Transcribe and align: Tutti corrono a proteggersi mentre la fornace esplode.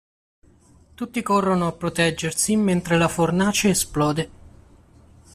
Tutti 0.95 1.21
corrono 1.21 1.67
a 1.67 1.71
proteggersi 1.73 2.55
mentre 2.55 2.97
la 2.97 3.07
fornace 3.07 3.69
esplode. 3.69 4.29